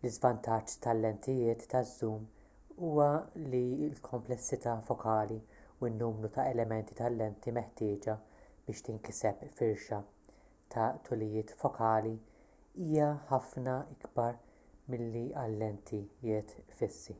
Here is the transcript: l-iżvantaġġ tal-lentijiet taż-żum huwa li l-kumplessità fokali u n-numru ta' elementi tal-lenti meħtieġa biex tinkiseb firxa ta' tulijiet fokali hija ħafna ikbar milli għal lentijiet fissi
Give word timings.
l-iżvantaġġ 0.00 0.72
tal-lentijiet 0.86 1.62
taż-żum 1.74 2.24
huwa 2.80 3.04
li 3.52 3.60
l-kumplessità 3.84 4.74
fokali 4.88 5.38
u 5.84 5.88
n-numru 5.94 6.30
ta' 6.34 6.44
elementi 6.56 6.96
tal-lenti 6.98 7.54
meħtieġa 7.60 8.16
biex 8.66 8.86
tinkiseb 8.90 9.44
firxa 9.60 10.00
ta' 10.76 10.88
tulijiet 11.08 11.54
fokali 11.62 12.12
hija 12.82 13.06
ħafna 13.32 13.78
ikbar 13.96 14.36
milli 14.96 15.24
għal 15.44 15.56
lentijiet 15.64 16.54
fissi 16.82 17.18